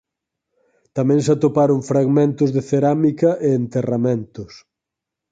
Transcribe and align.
Tamén 0.97 1.19
se 1.25 1.31
atoparon 1.35 1.81
fragmentos 1.91 2.49
de 2.55 2.61
cerámica 2.69 3.29
e 3.47 3.49
enterramentos. 3.61 4.51